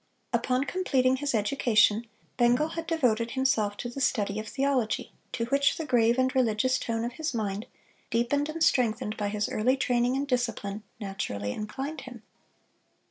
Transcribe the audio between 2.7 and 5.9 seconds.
"devoted himself to the study of theology, to which the